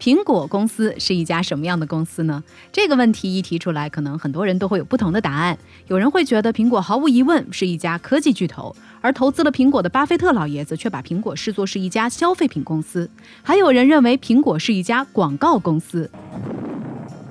[0.00, 2.42] 苹果公司是一家什么样的公司呢？
[2.72, 5.58] 这个问题一提出来，可能很多人都会有不同的答案。
[5.88, 13.10] 有人会觉得苹果毫无疑问是一家科技巨头，而投资了苹果的巴菲特老爷子却把苹果视作是一家消费品公司。
[13.42, 16.10] 还有人认为苹果是一家广告公司。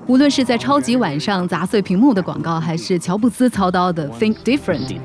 [0.05, 4.99] 无论是在超级晚上砸碎屏幕的广告，还是乔布斯操刀的 Think Different。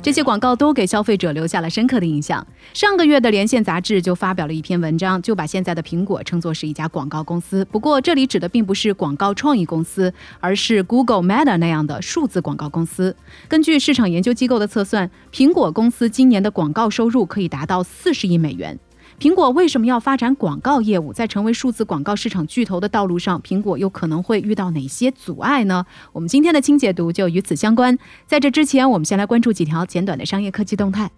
[0.00, 2.46] 这些广告都给消费者留下了深刻的印象。
[2.72, 7.62] 上个月的连线杂志就发表了一篇文章，就把现在的苹果称作是一家广告公司。
[7.66, 13.14] 不过，这里指的并不是广告创意公司，而是 Google、Meta 那样的数字广告公司。
[13.48, 18.78] 根据市场研究机构的测算，苹果公司今年的广告收入可以达到四十亿美元。
[19.20, 21.12] 苹果为什么要发展广告业务？
[21.12, 25.84] 在成为数字广告市场巨头的道路上，苹果又可能会遇到哪些阻碍呢？
[26.12, 27.98] 我们今天的轻解读就与此相关。
[28.26, 31.10] 在这之前，我们先来关注几条简短的商业科技动态。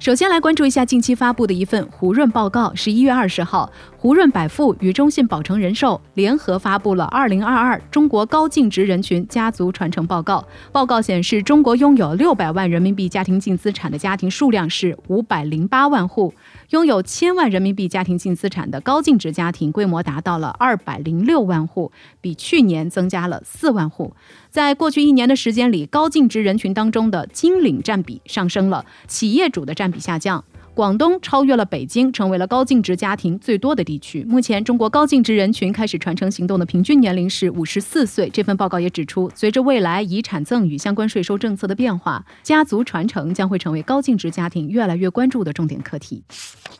[0.00, 2.74] 首先来关注一下近期发布的一份胡润报告。
[2.74, 10.38] 十一月二十号，胡润百富与中信保诚人寿联合发布了《二零二二中国高净值人群家族传承报告》。
[10.72, 16.32] 报告显示，中国拥有六百万人民币家庭净资产的家庭数量是五百零八万户。
[16.70, 21.90] 拥有千万人民币家庭净资产的高净值家庭规模达到了二百零六万户，
[22.20, 24.14] 比去年增加了四万户。
[24.50, 30.44] 在过去一年的时间里，高净值人群当中的金领占比上升了，企业主的占比下降。
[30.80, 34.24] 广东超越了北京，成为了高净值家庭最多的地区。
[34.24, 38.30] 目前，中国高净值人群开始传承行动的平均年龄是五十四岁。
[38.30, 46.24] 这份报告也指出，随着未来遗产赠与相关税收政策的变化，家族传承将会成为高净值家庭越来越关注的重点课题。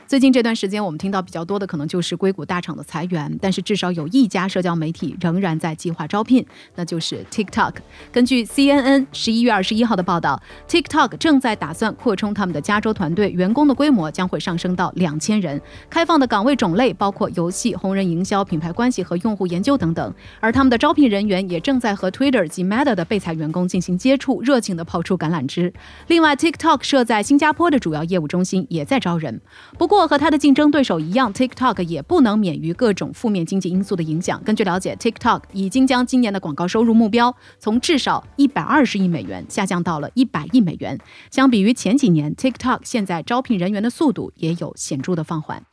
[0.06, 6.44] 最近这段时间，我们听到比较多的可能就是硅谷大厂的裁员，但是至少有一家社交媒体仍然在计划招聘，
[6.74, 7.74] 那就是 TikTok。
[8.10, 15.60] 根据 CNN 十一月二十一号的报道，TikTok 正在打算扩充他们的加州团队，员工的规规模将会上升到两千人。
[15.88, 20.14] 开放的岗位种类包括游戏、红人营销、品牌关系和用户研究等等。
[20.38, 25.74] 而他们的招聘人员也正在和 Twitter 及 Meta 的被裁员工进行接触，热情地抛出橄榄枝。
[26.06, 29.40] 另外，TikTok 设在新加坡的主要业务中心也在招人。
[29.76, 34.40] 不过，和它的竞争对手一样，TikTok 也不能免于各种负面经济因素的影响。
[34.44, 40.96] 根据了解，TikTok 已经将今年的广告收入目标从至少一百二十亿美元下降到了一百亿美元。
[41.32, 45.64] 相比于前几年，TikTok 现在招聘人员的速度也有显著的放缓。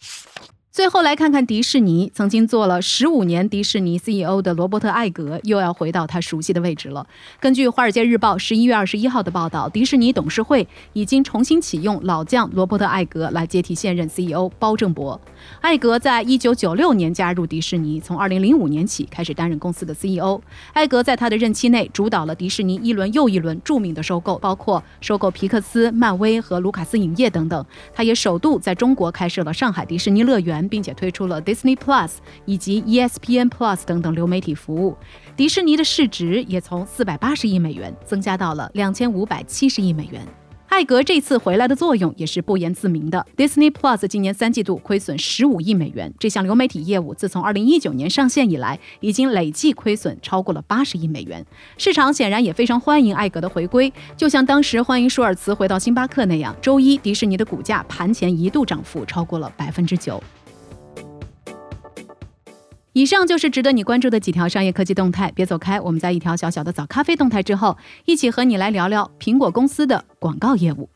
[0.78, 7.08] 最后来看看迪士尼，曾经做了十五年迪士尼 CEO 的罗伯特·艾格又要回到他熟悉的位置了。
[7.40, 15.20] 根据《华尔街日报》十一月二十一号的报道，迪士尼董事会已经重新启用老将罗伯特·艾格来接替现任 CEO 包正博。
[15.62, 20.40] 艾格在一九九六年加入迪士尼，从二零零五年起开始担任公司的 CEO。
[20.74, 27.66] 艾格在他的任期内主导了迪士尼一轮又一轮著名的收购，包括收购皮克斯、漫威和卢卡斯影业等等。
[27.96, 30.67] 他也首度在中国开设了上海迪士尼乐园。
[30.68, 32.14] 并且推出了 Disney Plus
[32.46, 34.96] 以及 ESPN Plus 等等流媒体服务，
[35.36, 40.26] 迪士尼的市值也从四百八十亿美元增加到了两千五百七十亿美元。
[40.70, 43.26] 艾格这次回来的作用也是不言自明的。
[43.38, 51.44] Disney Plus 今年三季度亏损十五亿美元，这项流媒体业务自从二零一九年上线以来，已经累计亏损超过了八十亿美元。
[51.78, 56.54] 市场显然也非常欢迎艾格的回归，就像当时欢迎舒尔茨回到星巴克那样。
[56.62, 60.22] 周一，迪士尼的股价盘前一度涨幅超过了百分之九。
[62.97, 65.80] 以上就是值得你关注的几条商业科技动态，别走开。
[65.80, 70.90] 我们在一条小小的早咖啡动态之后，一起和你来聊聊苹果公司的广告业务。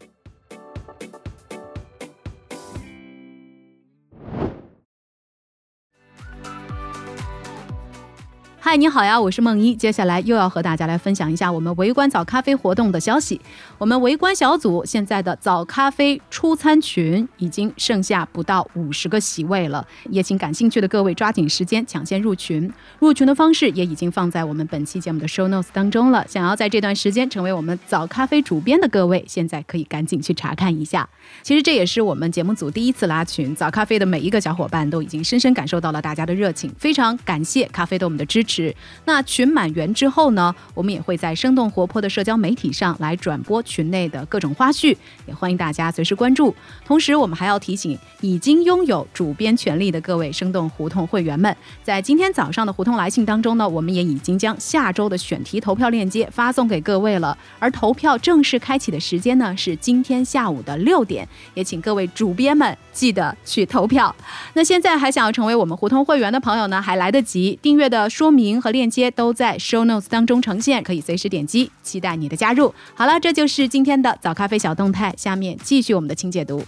[8.72, 9.76] 嗨，你好呀，我是梦一。
[9.76, 13.42] 接下来又要和大家来分享一下我们围观早咖啡活动的消息。
[13.78, 22.72] 我们围观小组现在的早咖啡出餐群已经剩下不到五十个席位了，也请感兴趣的各位抓紧时间抢先入群。
[23.00, 26.26] 入群的方式也已经放在我们本期节目的 show notes 当中了。
[26.30, 31.10] 想要在这段时间成为我们早咖啡主编的各位，现在可以赶紧去查看一下。
[31.44, 38.61] 其实这也是我们节目组第一次拉群，早咖啡的每一个小伙伴都已经深深感受到了大家的热情，非常感谢咖啡对我们的支持。
[39.06, 46.54] 那群满员之后呢，我们也会在生动活泼的社交媒体上来转播群内的各种花絮，也欢迎大家随时关注。
[46.86, 57.38] 同时，我们还要提醒已经拥有主编权利的各位生动胡同会员们，在今天早上的胡同来信当中呢，我们也已经将下周的选题投票链接发送给各位了。
[57.60, 64.14] 而投票正式开启的时间呢，是今天下午的六点，也请各位主编们记得去投票。
[64.54, 72.74] 那现在还想要成为我们胡同会员的朋友呢，还来得及，订阅的说明名和链接都在 show notes 当中呈现，可以随时点击，期待你的加入。
[72.94, 76.62] 好了，这就是今天的早咖啡小动态，下面继续我们的清解读。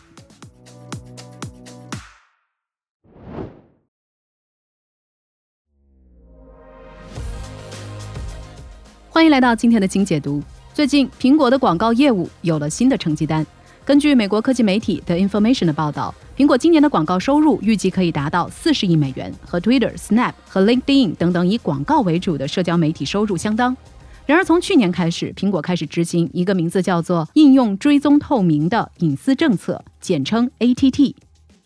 [9.09, 10.41] 欢迎来到今天的清解读。
[10.73, 13.45] 最近，苹果的广告业务有了新的成绩单。
[13.83, 23.77] 根据美国科技媒体 The Information 的报道，苹果今年的广告收入预计可以达到四十亿美元，和 Twitter、Snap 和 LinkedIn 等等以广告为主的社交媒体收入相当。
[24.25, 31.13] 然而，从去年开始，苹果开始执行一个名字叫做“应用追踪透明”的隐私政策，简称 ATT。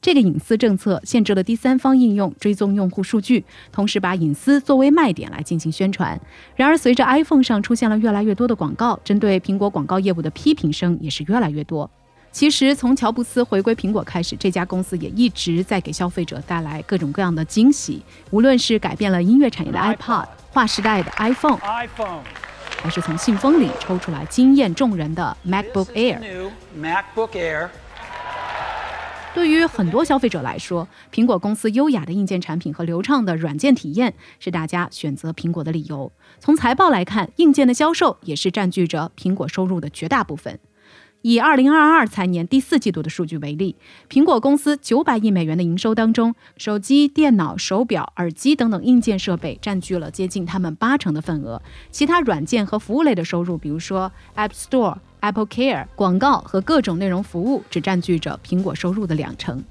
[0.01, 6.19] 这个隐私政策限制了第三方应用追踪用户数据，同时把隐私作为卖点来进行宣传。
[6.57, 11.89] 然而，随着 iPhone 上出现了越来越多的广告，针对苹果广告业务的批评声也是越来越多。
[12.37, 17.99] 其实，从乔布斯回归苹果开始，这家公司也一直在给消费者带来各种各样的惊喜。
[18.29, 27.69] 无论是改变了音乐产业的 iPod，划时代的 iPhone，还是从信封里抽出来惊艳众人的 MacBook Air。
[29.33, 36.11] 对于很多消费者来说，苹果公司优雅的硬件产品和流畅的软件体验是大家选择苹果的理由。
[36.39, 40.59] 从财报来看，硬件的销售也是占据着苹果收入的绝大部分。
[41.23, 43.75] 以二零二二财年第四季度的数据为例，
[44.09, 51.61] 苹果公司九百亿美元的营收当中，手机、电脑、手表、耳机等等硬件设备占据了接近他们八成的份额。
[51.91, 59.63] 其他软件和服务类的收入，比如说 App Store、Apple Care、广告和各种内容服务，只占据着苹果收入的两成。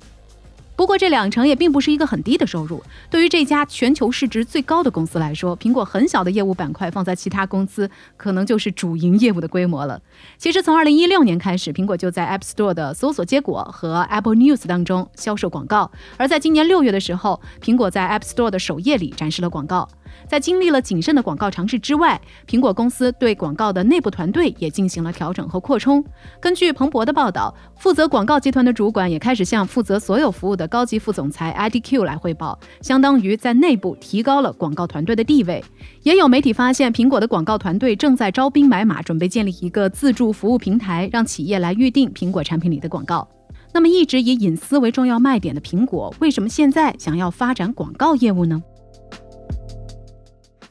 [0.76, 2.82] 不过这两成也并不是一个很低的收入。
[3.10, 10.00] 对于这家全球市值最高的公司来说，苹果很小的业务板块放在其他公司，可能就是主营业务的规模了。
[10.36, 15.90] 其实从二零一六年开始，苹果就在 App Store 的搜索结果和 Apple News 当中销售广告。
[16.18, 19.88] 而在今年六月的时候，苹果在 App Store 的首页里展示了广告。
[20.26, 26.04] 在经历了谨慎的广告尝试之外，苹果公司对广告的内部团队也进行了调整和扩充。
[26.40, 35.62] 根据彭博的报道，负责广告集团的主管也开始向负责所有服务的高级副总裁 IDQ 来汇报，相当于在内部提高了广告团队的地位。
[36.02, 43.28] 也有媒体发现，苹果的广告团队正在招兵买马，准备建立一个自助服务平台，让企业来预定苹果产品里的广告。
[43.72, 48.62] 那么，一直以隐私为重要卖点的苹果，为什么现在想要发展广告业务呢？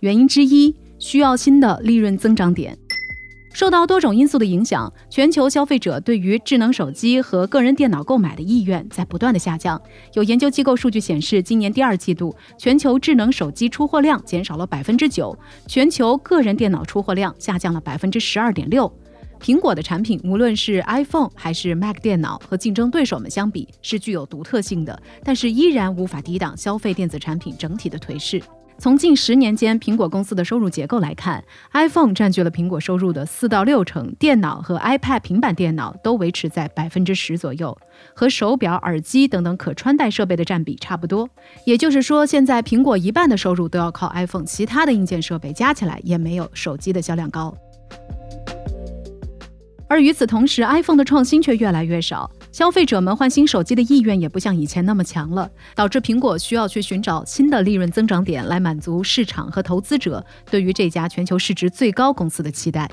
[0.05, 2.77] 原因之一，需要新的利润增长点。
[3.55, 9.81] 受到多种因素的影响，全球消费者对于智能手机和个人电脑购买的意愿在不断的下降。
[10.13, 15.35] 有研究机构数据显示，今年第二季度全球智能手机出货量减少了百分之九，
[15.65, 18.91] 全球个人电脑出货量下降了百分之十二点六。
[19.41, 28.39] 苹果的产品，无论是 iPhone 还是 Mac 电脑，和竞争对手们相比是具有独特性的，但是依然无法抵挡消费电子产品整体的颓势。
[28.77, 31.44] 从近十年间苹果公司的收入结构来看
[31.74, 37.75] ，iPhone 占据了苹果收入的四到六成，电脑和 iPad 平板电脑都维持在百分之十左右，
[38.13, 41.27] 和手表、耳机等等可穿戴设备的占比差不多。
[41.65, 47.55] 也就是说，现在苹果一半的收入都要靠 iPhone，其他的硬件设备加起来也没有手机的销量高。
[49.88, 52.29] 而与此同时，iPhone 的创新却越来越少。
[52.55, 62.89] 消费者们换新手机的意愿也不像以前那么强了，导致苹果需要去寻找新的利润增长点来满足市场和投资者对于这家全球市值最高公司的期待。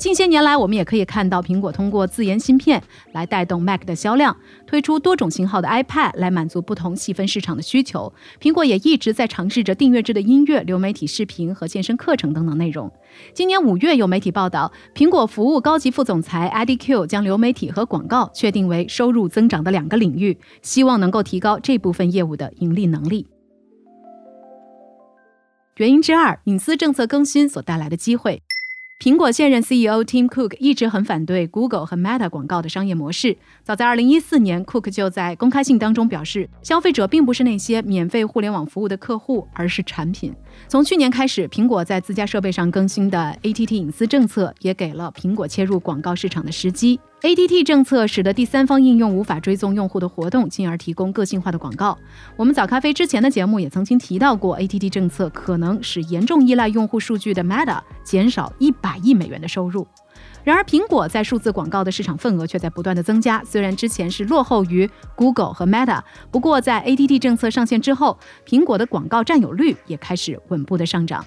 [0.00, 4.34] 近些年来，我们也可以看到，苹果通过自研芯片来带动 Mac 的销量，
[4.66, 8.10] 推出多种型号的 iPad 来满足不同细分市场的需求。
[8.40, 12.90] 苹果也一直在尝试着订阅制的音乐、流媒体视频和健身课程等等内容。
[13.34, 23.26] 今年五月，有媒体报道，苹果服务高级副总裁 Adi Q 将流媒体和广告确定为收入增长的两个领域，希望能够提高这部分业务的盈利能力。
[25.76, 28.42] 原因之二，隐私政策更新所带来的机会。
[29.00, 33.34] 苹果现任 CEO Tim Cook 一直很反对 Google 和 Meta 广告的商业模式。
[33.64, 40.34] 早在2014年，Cook 就在公开信当中表示，消费者并不是那些免费互联网服务的客户，而是产品。
[40.68, 47.00] 从去年开始，苹果在自家设备上更新的 ATT 隐私政策，也给了苹果切入广告市场的时机。
[47.22, 51.98] ATT 政策使得第三方应用无法追踪用户的活动，进而提供个性化的广告。
[52.34, 59.86] 我们早咖啡之前的节目也曾经提到过，ATT 政策可能使严重依赖用户数据的 Meta 减少一百亿美元的收入。
[60.42, 63.44] 然而，苹果在数字广告的市场份额却在不断的增加。
[63.44, 66.00] 虽然之前是落后于 Google 和 Meta，
[66.30, 71.22] 不过在 ATT 政策上线之后，苹果的广告占有率也开始稳步的上涨。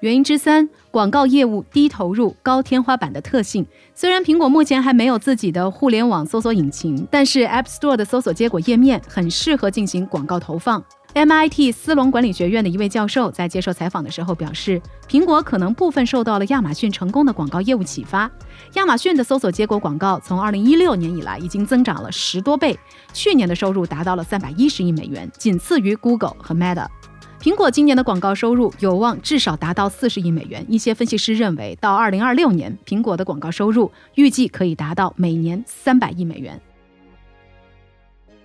[0.00, 3.66] 原因之三，广告业务低投入、高天花板的特性。
[3.96, 10.80] 虽然苹果目前还没有自己的互联网搜索引擎，但是 App Store 的搜索结果页面很适合进行广告投放。
[11.14, 18.30] MIT 斯隆管理学院的一位教授在接受采访的时候表示，苹果可能部分受到了亚马逊成功的广告业务启发。
[18.74, 22.78] 亚马逊的搜索结果广告从2016年以来已经增长了十多倍，
[23.12, 26.86] 去年的收入达到了310亿美元，仅次于 Google 和 Meta。
[27.44, 30.64] 苹果今年的广告收入有望至少达到四十亿美元。
[30.66, 36.58] 一些分析师认为，到二零二六年，苹果的广告收入预计可以达到每年三百亿美元。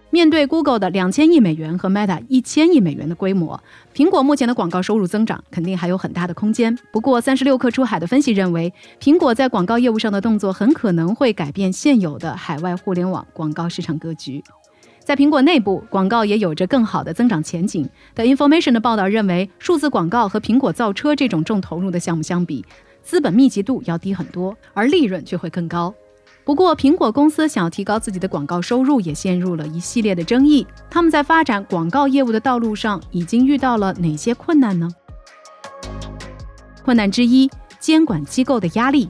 [0.09, 3.63] 面对 Google 的两千亿美元和 Meta 一千亿美元的规模，
[3.95, 6.77] 苹果目前的广告收入增长肯定还有很大的空间。
[6.91, 14.43] 不过，三十六氪出海的分析认为，苹果在广告业务上的动作很可能会改变现有的海外互联网广告市场格局。
[15.09, 17.89] 在苹果内部，广告也有着更好的增长前景。
[18.13, 22.63] The Information 的报道认为，数字广告和苹果造车这种重投入的项目相比，
[23.01, 25.91] 资本密集度要低很多，而利润却会更高。
[26.43, 30.67] 不过，苹果公司想要提高自己的广告收入，也陷入了一系列的争议。
[30.91, 34.87] 他们在发展广告业务的道路上，已经遇到了哪些困难呢？
[36.85, 37.49] 困难之一，
[37.79, 39.09] 监管机构的压力。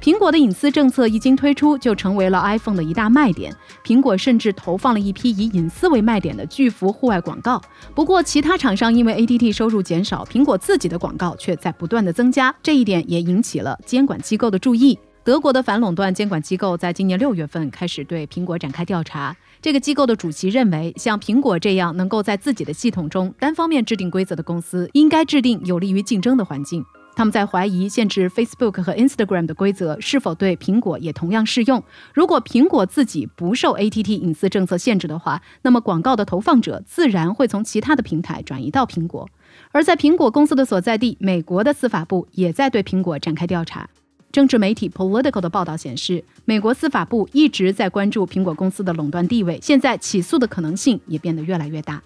[0.00, 3.52] 苹果的隐私政策一经推出，就成为了 iPhone 的一大卖点。
[3.84, 7.60] 苹果甚至投放了一批以隐私为卖点的巨幅户外广告。
[7.96, 14.96] 不过，其他厂商因为 ATT 收入减少，苹果自己的广告却在不断的增加，这一点也引起了监管机构的注意。
[15.24, 19.36] 德国的反垄断监管机构在今年六月份开始对苹果展开调查。
[19.60, 26.84] 这个机构的主席认为，像苹果这样能够在自己的系统中单方面制定规则的公司，应该制定有利于竞争的环境。
[27.18, 31.82] 他们在怀疑限制 Facebook 和 Instagram 的规则是否对苹果也同样适用。
[32.14, 39.28] 如果苹果自己不受 ATT 隐私政策限制的话，那么广告的投放者自然会从其他的平台转移到苹果。
[39.72, 43.90] 而在苹果公司的所在地美国的司法部也在对苹果展开调查。
[44.30, 52.00] 政治媒体 Political 的报道显示，美国司法部一直在关注苹果公司的垄断地位，现在起诉的可能性也变得越来越大。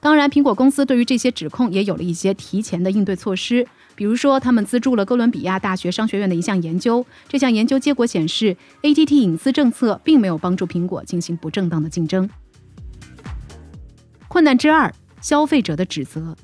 [0.00, 3.66] 当然，苹果公司对于这些指控也有了一些提前的应对措施。
[3.94, 7.04] 比如说，他们资助了哥伦比亚大学商学院的一项研究。
[7.28, 12.28] 这项研究结果显示，ATT 隐私政策并没有帮助苹果进行不正当的竞争。
[14.28, 16.36] 困难之二，消费者的指责。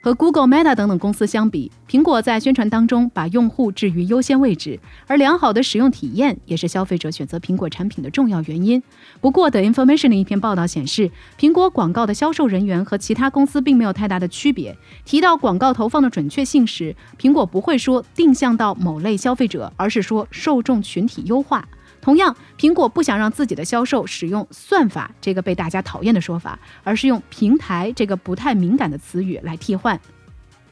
[0.00, 8.82] 和 Google、Meta 等等公司相比，苹果在宣传当中把用户置于优先位置，而良好的使用体验也是消费者选择苹果产品的重要原因。
[9.20, 14.76] 不过，The Information 的一篇报道显示，苹果广告的销售人员和其他公司并没有太大的区别。
[15.04, 21.66] 提到广告投放的准确性时，苹果不会说定向到某类消费者，而是说受众群体优化。
[22.00, 30.00] 同样，苹果不想让自己的销售使用“算法”这个被大家讨厌的说法，而是用“平台”这个不太敏感的词语来替换。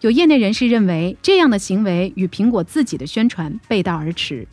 [0.01, 4.47] 有业内人士认为，这样的行为与苹果自己的宣传背道而驰。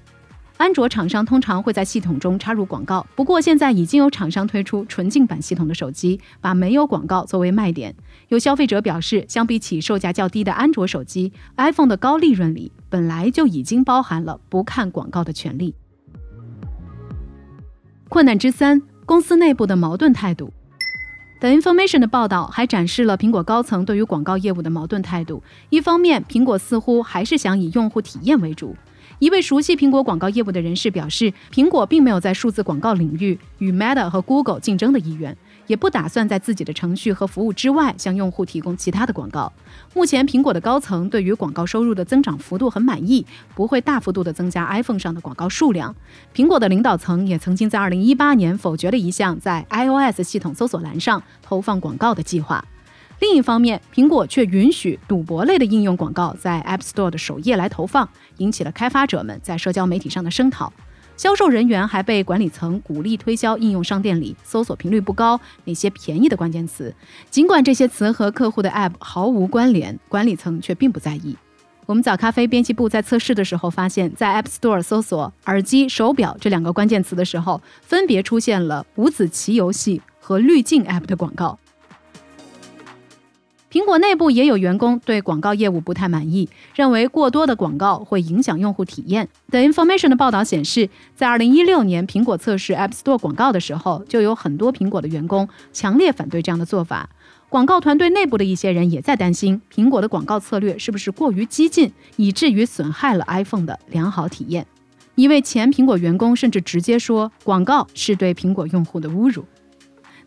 [0.58, 7.94] 安卓厂商通常会在系统中插入广告，不过现在已经有厂商推出纯净版系统的手机，把没有广告作为卖点。
[8.30, 15.76] 有消费者表示，相比起售价较低的安卓手机，iPhone 的高利润里本来就已经包含了不看广告的权利。
[18.14, 20.54] 困难之三，公司内部的矛盾态度。
[21.40, 25.42] The Information 的报道还展示了苹果高层对于广告业务的矛盾态度。
[25.72, 28.76] 一方面，苹果似乎还是想以用户体验为主。
[29.18, 35.36] 一位熟悉苹果广告业务的人士表示，苹果并没有在数字广告领域与 Meta 和 Google 竞争的意愿。
[35.68, 39.52] 也不打算在自己的程序和服务之外向用户提供其他的广告。
[39.94, 45.96] 目前，苹果的高层对于广告收入的增长幅度很满意，不会大幅度的增加 iPhone 上的广告数量。
[46.36, 52.64] 苹果的领导层也曾经在2018年否决了一项在 iOS 系统搜索栏上投放广告的计划。
[53.20, 60.74] 另一方面，苹果却允许赌博类的应用广告在 App Store 的首页来投放，引起了开发者们在社交媒体上的声讨。
[61.16, 66.94] 销售人员还被管理层鼓励推销应用商店里搜索频率不高、那些便宜的关键词。
[67.30, 71.36] 尽管这些词和客户的 App 毫无关联，管理层却并不在意。
[71.86, 81.60] 我们早咖啡编辑部在测试的时候发现，在 App Store 搜索“耳机”“手表”这两个关键词的时候，分别出现了五子棋游戏和滤镜 App 的广告。
[83.74, 89.28] 苹果内部也有员工对广告业务不太满意，认为过多的广告会影响用户体验。
[89.50, 97.10] The Information 的报道显示，在2016年苹果测试 App Store 广告的时候，就有很多苹果的员工强烈反对这样的做法。
[97.50, 104.68] 广告团队内部的一些人也在担心，苹果的广告策略是不是过于激进，以至于损害了 iPhone 的良好体验。
[105.16, 109.44] 一位前苹果员工甚至直接说，广告是对苹果用户的侮辱。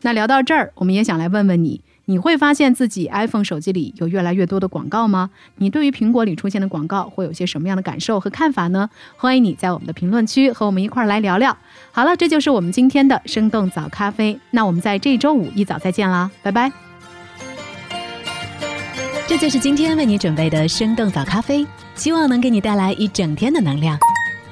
[0.03, 1.81] 那聊到这儿，我们也想来问问你。
[2.09, 5.29] 你会发现自己 iPhone 手机里有越来越多的广告吗？
[5.57, 8.89] 你对于苹果里出现的广告会有些什么样的感受和看法呢？
[9.17, 11.57] 欢迎你在我们的评论区和我们一块儿来聊聊。
[11.91, 14.39] 好了，这就是我们今天的生动早咖啡。
[14.53, 16.71] 那我们在这周五一早再见啦，拜拜。
[19.27, 23.99] 这就是今天为你准备的生动早咖啡，希望能给你带来一整天的能量。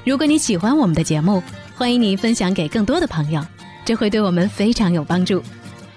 [0.04, 1.40] 如果你喜欢我们的节目，
[1.76, 3.40] 欢迎你分享给更多的朋友，
[3.84, 5.40] 这会对我们非常有帮助。